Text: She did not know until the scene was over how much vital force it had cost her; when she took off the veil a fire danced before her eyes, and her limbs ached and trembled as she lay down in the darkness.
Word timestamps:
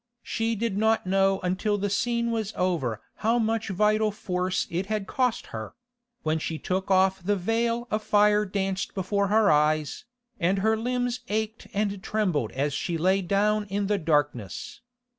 She 0.23 0.55
did 0.55 0.79
not 0.79 1.05
know 1.05 1.39
until 1.41 1.77
the 1.77 1.87
scene 1.91 2.31
was 2.31 2.53
over 2.57 3.03
how 3.17 3.37
much 3.37 3.69
vital 3.69 4.09
force 4.09 4.65
it 4.71 4.87
had 4.87 5.05
cost 5.05 5.45
her; 5.53 5.75
when 6.23 6.39
she 6.39 6.57
took 6.57 6.89
off 6.89 7.21
the 7.21 7.35
veil 7.35 7.87
a 7.91 7.99
fire 7.99 8.43
danced 8.43 8.95
before 8.95 9.27
her 9.27 9.51
eyes, 9.51 10.05
and 10.39 10.57
her 10.57 10.75
limbs 10.75 11.19
ached 11.27 11.67
and 11.71 12.01
trembled 12.01 12.51
as 12.53 12.73
she 12.73 12.97
lay 12.97 13.21
down 13.21 13.65
in 13.65 13.85
the 13.85 13.99
darkness. 13.99 14.81